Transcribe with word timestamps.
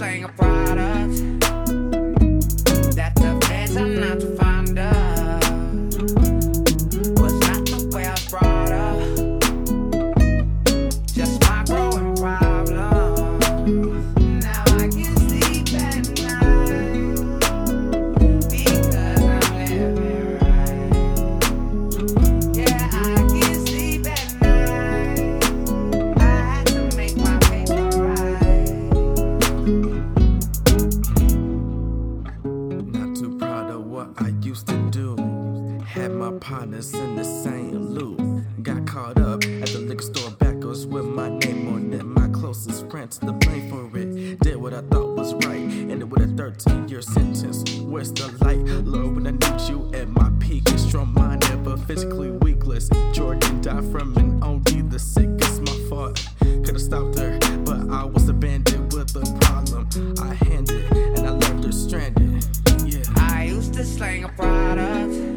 slang 0.00 0.24
a 0.24 0.49
Not 32.92 33.14
too 33.14 33.36
proud 33.38 33.70
of 33.70 33.84
what 33.84 34.08
I 34.16 34.28
used 34.40 34.66
to 34.68 34.90
do. 34.90 35.16
Had 35.84 36.12
my 36.12 36.32
partners 36.38 36.94
in 36.94 37.16
the 37.16 37.24
same 37.24 37.88
loop. 37.88 38.20
Got 38.62 38.86
caught 38.86 39.18
up 39.18 39.44
at 39.44 39.68
the 39.68 39.84
liquor 39.86 40.02
store 40.02 40.30
backwards 40.30 40.86
with 40.86 41.04
my 41.04 41.28
name 41.28 41.68
on 41.68 41.92
it. 41.92 42.04
My 42.04 42.28
closest 42.28 42.88
friends 42.90 43.18
to 43.18 43.32
blame 43.32 43.68
for 43.68 43.98
it. 43.98 44.38
Did 44.40 44.56
what 44.56 44.72
I 44.72 44.80
thought 44.80 45.16
was 45.16 45.34
right. 45.46 45.60
Ended 45.60 46.10
with 46.10 46.22
a 46.22 46.28
13 46.36 46.88
year 46.88 47.02
sentence. 47.02 47.62
Where's 47.80 48.12
the 48.12 48.28
light? 48.42 48.60
Lord, 48.86 49.14
when 49.14 49.26
I 49.26 49.32
need 49.32 49.68
you 49.68 49.90
at 49.92 50.08
my 50.08 50.30
peak. 50.40 50.66
Strong 50.78 51.12
minded 51.12 51.62
but 51.64 51.78
physically 51.80 52.30
weakless. 52.30 52.88
Jordan 53.12 53.60
died 53.60 53.84
from 53.92 54.16
an 54.16 54.42
OD. 54.42 54.90
The 54.90 54.98
sickest, 54.98 55.60
my 55.62 55.88
fault. 55.88 56.26
Could've 56.40 56.80
stopped 56.80 57.18
her, 57.18 57.38
but 57.64 57.90
I 57.90 58.04
was 58.04 58.28
abandoned 58.28 58.92
with 58.92 59.16
a. 59.16 59.39
I 59.96 60.34
handed 60.44 60.84
and 60.92 61.26
I 61.26 61.30
left 61.30 61.64
her 61.64 61.72
stranded. 61.72 62.44
Yeah. 62.84 63.02
I 63.16 63.46
used 63.46 63.74
to 63.74 63.84
slang 63.84 64.22
a 64.22 64.28
product 64.28 65.29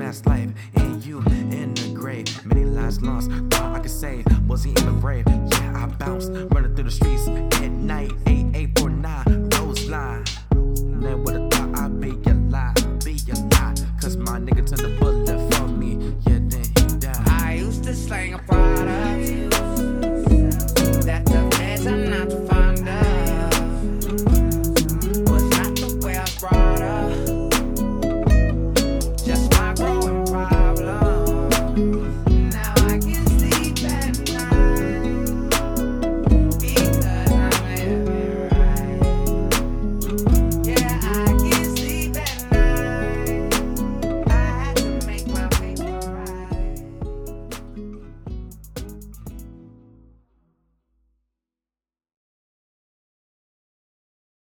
fast 0.00 0.26
life, 0.26 0.48
and 0.76 1.04
you 1.04 1.18
in 1.52 1.74
the 1.74 1.92
grave. 1.94 2.24
Many 2.46 2.64
lives 2.64 3.02
lost, 3.02 3.30
thought 3.50 3.76
I 3.76 3.80
could 3.80 3.90
save. 3.90 4.24
Was 4.48 4.64
he 4.64 4.70
in 4.70 4.86
the 4.86 4.92
brave. 4.92 5.24
Yeah, 5.28 5.74
I 5.76 5.86
bounced, 5.86 6.30
running 6.50 6.74
through 6.74 6.84
the 6.84 6.90
streets. 6.90 7.28